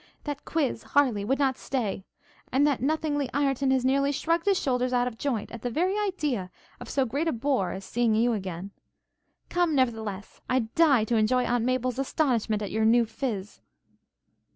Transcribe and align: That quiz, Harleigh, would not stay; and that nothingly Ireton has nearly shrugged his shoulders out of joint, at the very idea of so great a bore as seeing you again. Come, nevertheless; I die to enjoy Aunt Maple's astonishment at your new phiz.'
That 0.23 0.45
quiz, 0.45 0.81
Harleigh, 0.81 1.23
would 1.27 1.37
not 1.37 1.59
stay; 1.59 2.05
and 2.51 2.65
that 2.65 2.81
nothingly 2.81 3.29
Ireton 3.35 3.69
has 3.69 3.85
nearly 3.85 4.11
shrugged 4.11 4.45
his 4.47 4.59
shoulders 4.59 4.93
out 4.93 5.07
of 5.07 5.19
joint, 5.19 5.51
at 5.51 5.61
the 5.61 5.69
very 5.69 5.95
idea 5.95 6.49
of 6.79 6.89
so 6.89 7.05
great 7.05 7.27
a 7.27 7.31
bore 7.31 7.71
as 7.71 7.85
seeing 7.85 8.15
you 8.15 8.33
again. 8.33 8.71
Come, 9.49 9.75
nevertheless; 9.75 10.41
I 10.49 10.61
die 10.73 11.03
to 11.03 11.17
enjoy 11.17 11.43
Aunt 11.45 11.65
Maple's 11.65 11.99
astonishment 11.99 12.63
at 12.63 12.71
your 12.71 12.83
new 12.83 13.05
phiz.' 13.05 13.61